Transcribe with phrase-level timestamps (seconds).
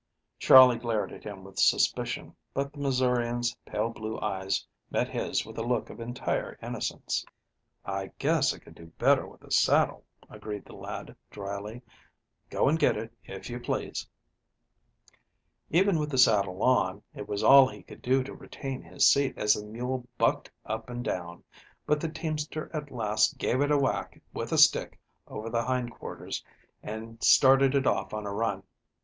[0.39, 5.59] Charley glared at him with suspicion, but the Missourian's pale blue eyes met his with
[5.59, 7.23] a look of entire innocence.
[7.85, 11.83] "I guess I could do better with a saddle," agreed the lad dryly.
[12.49, 14.09] "Go and get it, if you please."
[15.69, 19.37] Even with the saddle on, it was all he could do to retain his seat
[19.37, 21.43] as the mule bucked up and down.
[21.85, 25.91] But the teamster at last gave it a whack with a stick over the hind
[25.91, 26.43] quarters
[26.81, 28.63] and started it off on a run.